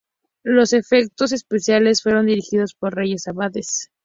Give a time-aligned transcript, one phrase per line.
[0.41, 3.91] Los efectos especiales fueron dirigidos por Reyes Abades.